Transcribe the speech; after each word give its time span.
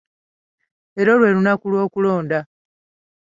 Leero 0.93 1.13
lwe 1.19 1.33
lunaku 1.35 1.65
lw'okulonda. 1.71 2.39